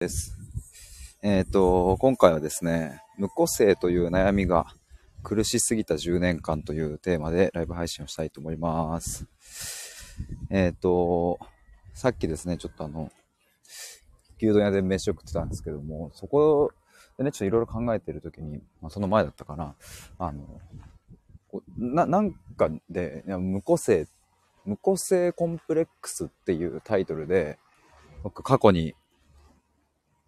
[0.00, 0.38] です。
[1.24, 4.66] えっ、ー、と、今回はですね、無個性という悩みが
[5.24, 9.26] 苦しすぎた10年間というテーマでライブ配信をしたいと思います。
[10.50, 11.40] えっ、ー、と、
[11.94, 13.10] さっきですね、ちょっとあの、
[14.36, 16.70] 牛丼屋で飯を食ってたんですけども、そこ
[17.16, 19.74] でね、ちょっといろいろ考えてる時に、まあ、その前だったかな、
[20.20, 20.60] あの、
[21.76, 24.06] な、なんかで、無個性、
[24.64, 27.58] 無個性コンプレックスっていうタイトルで、
[28.22, 28.94] 僕過去に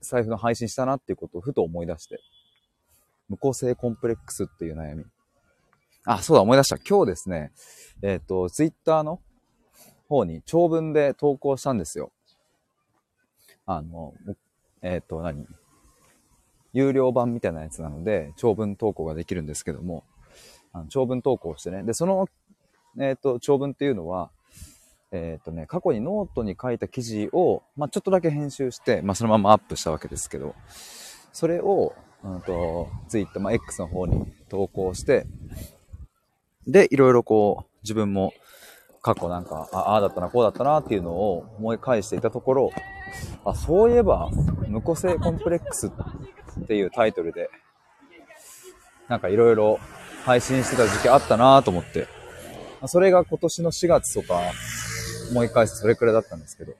[0.00, 2.20] 財布の配信したなっていうことをふと思い出して、
[3.28, 5.04] 無個性コンプレックスっていう悩み。
[6.04, 6.78] あ、そうだ、思い出した。
[6.78, 7.52] 今日ですね、
[8.02, 9.20] えっ、ー、と、ツイッターの
[10.08, 12.12] 方に長文で投稿したんですよ。
[13.66, 14.14] あの、
[14.82, 15.46] えっ、ー、と、何？
[16.72, 20.04] 有料版みたいなやつなので、長文投稿ができるんですけども、
[20.72, 21.82] あの長文投稿してね。
[21.82, 22.28] で、その、
[22.98, 24.30] えっ、ー、と、長文っていうのは、
[25.10, 30.54] えっ、ー、とね、過去にノートに書いた記事を、まあ、ちょっとだけ編集して、まあ、そのままアップしたわけですけど、
[31.32, 35.26] それを、うんと、ツイッター、まあ、X の方に投稿して、
[36.66, 38.34] で、いろいろこう、自分も
[39.00, 42.70] 過去なんか、ああだったな、こうだったなっていうのを思い返していたところ、
[43.44, 44.28] あ、そういえば、
[44.66, 47.48] 無個性コンプレックスっていうタイトルで、
[49.08, 49.80] なんかいろいろ
[50.24, 52.06] 配信してた時期あったなと思って、
[52.86, 54.42] それが今年の4月とか、
[55.30, 56.74] 思い返すそれくらいだったんですけど。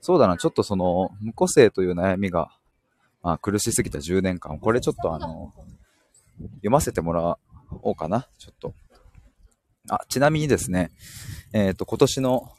[0.00, 2.50] そうだな、ちょっとその、無個性という悩みが、
[3.22, 5.52] まあ、苦しすぎた10年間、これちょっとあの、
[6.56, 7.38] 読ませてもら
[7.82, 8.74] おうかな、ちょっと。
[9.88, 10.90] あ、ちなみにですね、
[11.52, 12.52] えっ、ー、と、今年の、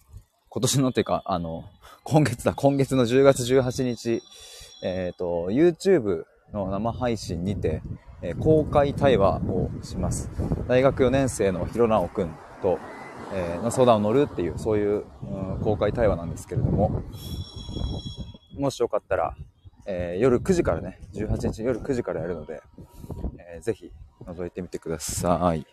[0.50, 1.66] 今年のっていうか、あの、
[2.04, 4.22] 今月だ、今月の10月18日、
[4.82, 7.82] えっ、ー、と、YouTube の生配信にて、
[8.22, 10.30] えー、公開対話をします。
[10.68, 12.80] 大学4年生のひろなおくんと、
[13.34, 17.04] えー、の相談を乗るっていう、そういう、うん、公開対話なんですけれども、
[18.58, 19.36] もしよかったら、
[19.86, 22.62] えー、夜9時からね、18日夜9時からやるので、
[23.56, 23.92] えー、ぜひ
[24.26, 25.66] 覗いてみてください。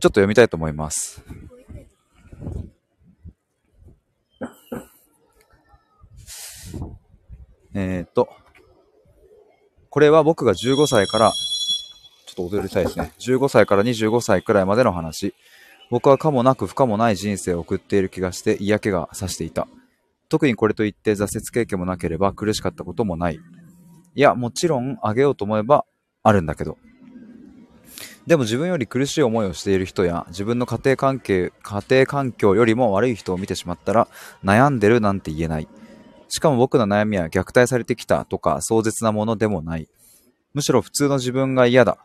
[0.00, 1.22] ちょっと読みたいと思います。
[7.74, 8.28] えっ、と、
[9.90, 11.32] これは僕が15歳から
[12.38, 13.12] と踊りたいですね。
[13.18, 15.34] 15歳から25歳くらいまでの話。
[15.90, 19.66] 僕は可もなく不可もない人生を送っている気がして嫌気がさしていた。
[20.28, 23.40] 特にこれといって挫折経験もなければ苦しかったこともない。
[24.14, 25.84] いや、もちろんあげようと思えば
[26.22, 26.78] あるんだけど。
[28.26, 34.06] でも自分より苦しい思いをしている人や自分の家庭関係、家庭環境よりも悪い人を見てしまったら
[34.44, 35.68] 悩んでるなんて言えない。
[36.28, 39.88] しかも僕の悩みは虐待されてきたとか壮絶なものでもない。
[40.52, 41.96] むしろ普通の自分が嫌だ。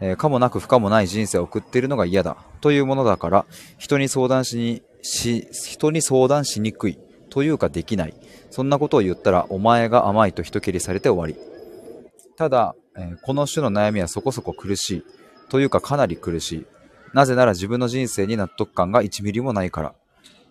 [0.00, 3.46] えー、かもなく不可もない人生を送っているのが嫌だというものだから、
[3.78, 6.98] 人に相談しに、し、人に相談しにくい
[7.30, 8.14] というかできない。
[8.50, 11.44] そんなことを言ったら、お前が甘いと一蹴りされて終わり。
[12.36, 15.04] ただ、えー、この種の悩みはそこそこ苦しい。
[15.48, 16.66] というかかなり苦しい。
[17.14, 19.94] なぜなら自分の人生に納得感が1ミリもないから。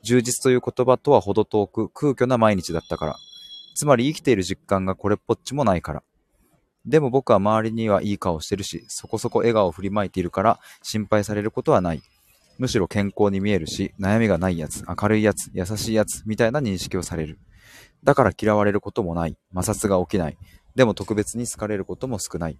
[0.03, 3.15] 充実という言葉とは程遠く空虚な毎日だったから。
[3.75, 6.03] つまり生きている実感がこれっぽっちもないから。
[6.87, 12.01] でも僕は周りにはいい顔してるし、そこそこ笑顔を振りまいているから心配されることはない。
[12.57, 17.37] むしろ健康に見えるし、悩みがないやつ、明るいやつ、優しいやつ、みたいな認識をされる。
[18.03, 19.37] だから嫌われることもない。
[19.53, 20.37] 摩擦が起きない。
[20.75, 22.57] でも特別に好かれることも少ない。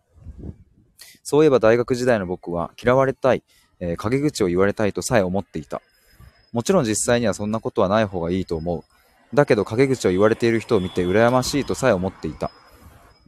[1.24, 3.44] そういえば大学時代の僕は嫌われたい、
[3.80, 5.82] えー、陰口を言われたいとさえ思っていた。
[6.52, 8.84] もちろん実際にはそんなことはない方がいいと思う。
[9.36, 12.52] だけど陰口を言われている人を見て羨ましいとさえ思っていた。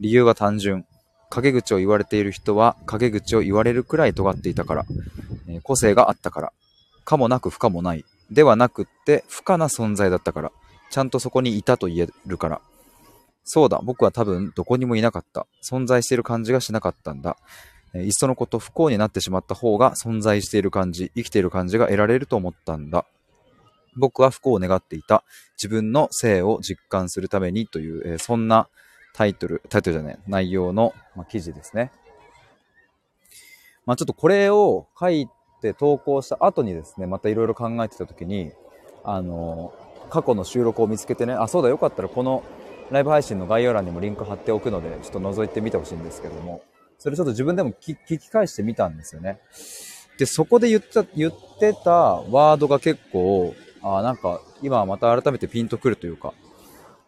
[0.00, 0.86] 理由は単純。
[1.30, 4.86] 陰口を言われている人は陰口を言われるくらい尖っていたから、
[5.48, 6.52] えー、個性があったから、
[7.04, 10.52] かもなく不可もない、ではなくって不可な存在だったから、
[10.90, 12.60] ちゃんとそこにいたと言えるから。
[13.44, 15.46] そうだ、僕は多分どこにもいなかった。
[15.68, 17.36] 存在している感じがしなかったんだ。
[17.94, 23.06] えー、いっそのこと不幸になってしまった方が存在している感じ、生きている感じが得られると思ったんだ。
[23.96, 25.24] 僕は不幸を願っていた。
[25.56, 28.68] 自分の性を実感するためにという、えー、そんな
[29.12, 31.92] タイトル、タイトルじゃない、内容の、まあ、記事ですね。
[33.86, 35.28] まあちょっとこれを書い
[35.62, 38.52] て投稿した後にですね、またいろいろ考えてた時に、
[39.04, 39.72] あの、
[40.10, 42.42] 過去の収録を見つけてね、あ、そうだ、よかったらこの
[42.90, 46.62] ライブ配信の概要欄にもリンク貼っておくので、ちょっと覗いてみてほしいんですけども、
[46.98, 49.40] それちょっと自分でも聞き返してみたんですよね。
[50.18, 56.34] で、そこで言った、言ってたワードが結構、あ、なんか今また改めてピンとくるというか、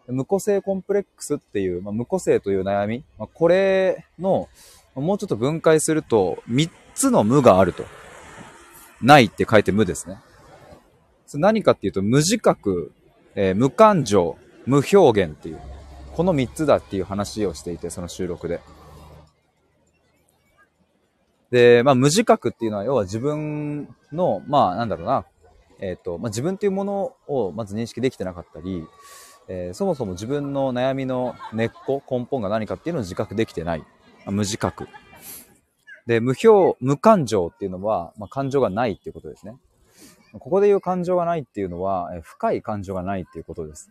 [0.07, 4.49] 無個性コンプレックスっていう、まあ、無個性という悩み、まあ、これの、
[4.95, 7.85] もうちょっと分解すると、3つの無があると。
[9.01, 10.17] ないって書いて無ですね。
[11.25, 12.91] それ何かっていうと、無自覚、
[13.35, 15.59] えー、無感情、無表現っていう、
[16.13, 18.61] この3つだっていう話をしていて、その収録で。
[21.51, 25.25] で、まあ、無自覚っていうのは、要は自分の、まあ、なんだろうな、
[25.79, 28.87] えっ、ー、と、まあ、自分っていうものをまず認識できてなかったり、
[29.47, 33.83] えー、そもそも自分の悩みの根っこ、根本が何かっていうのを自覚できてない。
[34.25, 34.87] 無自覚。
[36.05, 39.55] で、無表、無感情っていうのは、まあ、感情がないっていうことですね。
[40.39, 43.89] ここで言う感情がないっていうのは、え深い感情がないっていうことです。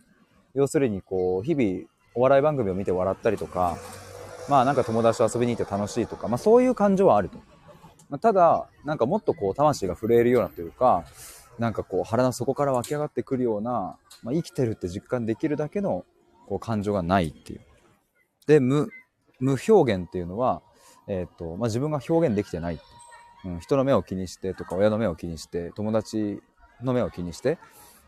[0.53, 3.77] 要するに、こう、日々、お笑い番組を見て笑ったりとか、
[4.49, 7.37] まあなんか友達と遊びに行って楽しいとか、まあそういう感情はあると。
[8.09, 11.05] まあ、ただ、なんかもっとこう、魂が震えるようなというか、
[11.59, 16.05] なんかこう、腹の底から湧き上がってくるような、まあ、生きてるって実感できるだけの、
[16.47, 17.61] こう、感情がないっていう。
[18.47, 18.89] で、無、
[19.39, 20.61] 無表現っていうのは、
[21.07, 22.79] えっ、ー、と、まあ、自分が表現できてない
[23.45, 26.41] うん、人の目を気にしてとか、親の目を気にして、友達
[26.81, 27.57] の目を気にして、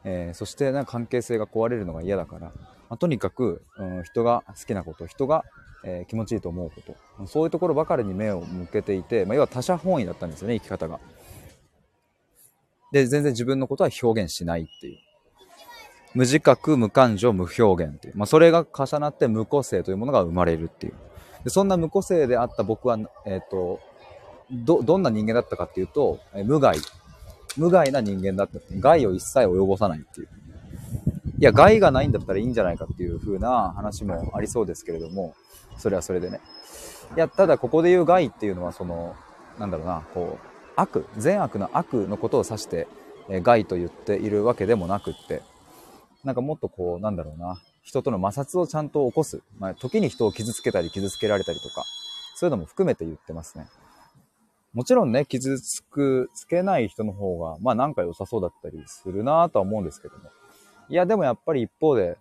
[0.03, 2.53] えー、そしてなんか関係性が壊れるのが嫌だから、ま
[2.89, 5.43] あ、とにかく、うん、人が好きなこと、人が、
[5.83, 6.81] えー、気持ちいいと思うこ
[7.17, 10.99] と、そういうところばかりに目を向けていて、まあ、要は他者本位だったんですよね、生き方が。
[12.95, 14.99] で、全然自分のことは表現しないっていう。
[16.13, 18.13] 無自覚、無感情、無表現っていう。
[18.15, 20.93] まあ、それが重なって無個性というものが生まれるっていう。
[21.43, 23.81] でそんな無個性であった僕は、えっ、ー、と、
[24.49, 26.77] ど、どんな人間だったかっていうと、え無害。
[27.57, 28.59] 無害な人間だった。
[28.79, 30.29] 害を一切及ぼさないっていう。
[31.39, 35.35] いや、害がないんだったらいいんじゃないかっていう風な話もありそうですけれども、
[35.77, 36.39] それはそれでね。
[37.17, 39.17] いや、ただここで言う害っていうのは、その、
[39.59, 42.87] なんだろうな、こう、悪、善悪の悪のことを指して、
[43.29, 45.41] え害と言っているわけでもなくって、
[46.23, 49.41] なんかもっとこう、なんだろうな、人との摩擦をちゃんと起こす。
[49.59, 51.83] まあ、時に人を傷つけたり傷つけられたりとか、
[52.35, 53.67] そういうのも含めて言ってますね。
[54.73, 60.23] もちろんね、傷つく、つけない人の方が、まあなんか良さそうだったりするなとは思うんですけども。
[60.89, 62.17] いや、でもやっぱり一方で、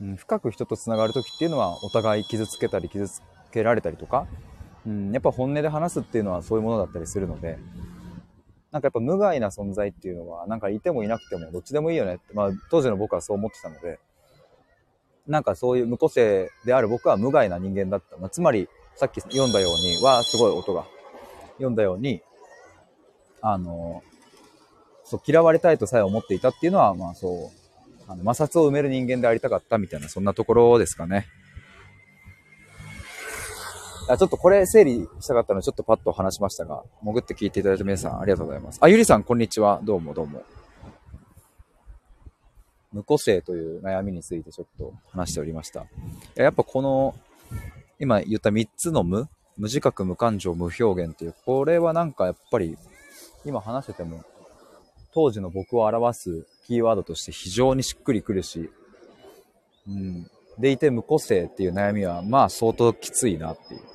[0.00, 3.22] うん、深く人と繋がる時っていうのは、お互い傷つけたり傷つ
[3.52, 4.26] けられたりとか、
[4.86, 7.58] うん、やっぱ本音で話すっていうのはそういうものだったりするので、
[8.74, 14.00] なんかやっぱ無害な存在っていうのは、なんかいてもいなくてもどっちでもいいよねって、まあ当時の僕はそう思ってたので、
[15.28, 18.16] なんかそういう無個性である僕は無害な人間だった。
[18.16, 20.86] まあ、つまり、さっき読んだように、わーすごい音が。
[21.58, 22.20] 読んだように、
[23.40, 24.02] あの、
[25.04, 27.30] そう、嫌われたいとさえ思っていたっていうのは、まあそう、
[28.08, 31.28] あの摩擦を埋める人間でありたかったみたいな、そんなところですかね。
[34.06, 38.78] あちょっとこれ整理したかったので、ちょっとパッと話しましたが、潜って聞いていただいた皆さんありがとうございます。
[38.82, 39.80] あ、ゆりさん、こんにちは。
[39.82, 40.42] どうもどうも。
[42.92, 45.86] 無個性という悩みについてちょっと話しておりました。
[46.34, 47.14] やっぱこの、
[47.98, 52.76] 今言った3つの無無自覚、無感情、無表現っていう、これはなんかやっぱり、
[53.44, 54.22] 今話してても、
[55.12, 58.70] 当時の僕を表すキーワードとして非常にしっくりくるし、
[59.88, 60.30] うん。
[60.58, 63.93] でいて無個性っていう悩みは、まあ相当きついなっていう。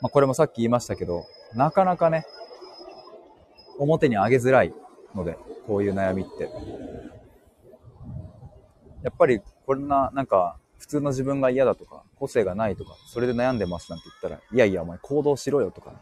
[0.00, 2.24] まあこれもさっき言いましたけど、なかなかね、
[3.78, 4.72] 表に上げづらい
[5.14, 6.50] ので、こういう悩みって。
[9.02, 15.92] やっぱりこんな、なんか、普通の自分が嫌だとか、個性がないとか、それで悩んでますなんて言ったら、いやいや、お前行動しろよとか、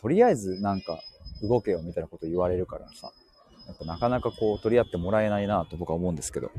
[0.00, 1.00] とりあえずなんか
[1.42, 3.12] 動けよみたいなこと言われるからさ、
[3.66, 6.50] やっぱなかなかこう取り合ってもらえないなと僕は思うんですけど。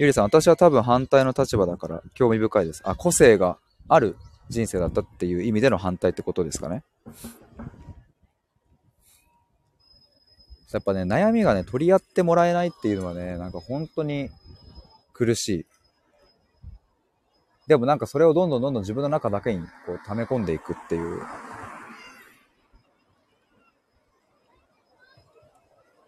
[0.00, 2.80] ゆりさん、私は多分反対の立場だから興味深いです。
[2.86, 4.16] あ、個性がある
[4.48, 6.82] 人生だったっていう意味での反対ってことですかね。
[10.72, 14.30] やっぱね、悩みがね、取り合ってもらえないっていうのはね、なんか本当に
[15.12, 15.66] 苦しい。
[17.66, 21.20] でもなんかそれをどんどんどんどん自分の中だけにこう溜め込んでいくっていう。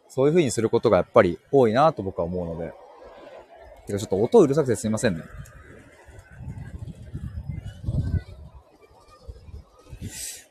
[0.08, 2.72] そういう風にすることがやっぱり多いなと僕は思うので。
[3.86, 5.24] てかちょっと音うるさくてすいませんね。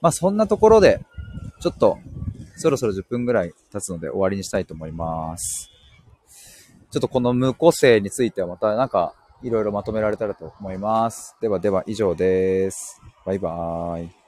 [0.02, 1.00] まあそんなところで、
[1.60, 2.00] ちょっと
[2.58, 5.70] そろそろ10分ぐらい経つので終わりにしたいと思います。
[6.92, 11.36] ちょっとこの無個性についてはまたなんかいろいろまとめられたらと思います。
[11.42, 13.02] ではでは以上です。
[13.26, 14.21] バイバーイ。